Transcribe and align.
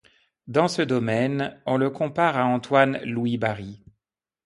Dans 0.47 0.67
ce 0.67 0.81
domaine, 0.81 1.61
on 1.67 1.77
le 1.77 1.91
compare 1.91 2.35
à 2.35 2.47
Antoine-Louis 2.47 3.37
Barye. 3.37 3.83